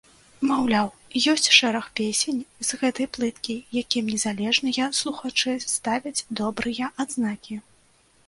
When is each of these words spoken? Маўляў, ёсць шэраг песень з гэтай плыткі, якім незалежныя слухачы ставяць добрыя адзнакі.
Маўляў, 0.49 0.87
ёсць 1.31 1.49
шэраг 1.57 1.85
песень 1.99 2.39
з 2.69 2.79
гэтай 2.81 3.07
плыткі, 3.17 3.57
якім 3.81 4.09
незалежныя 4.13 4.87
слухачы 5.01 5.53
ставяць 5.75 6.17
добрыя 6.39 6.85
адзнакі. 7.05 7.55